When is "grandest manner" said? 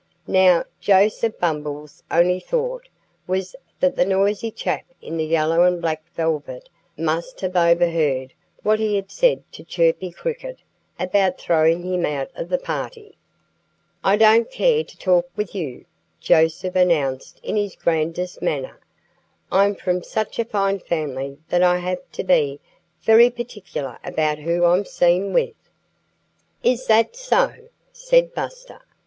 17.75-18.79